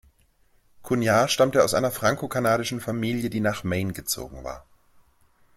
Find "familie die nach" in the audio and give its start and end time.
2.81-3.63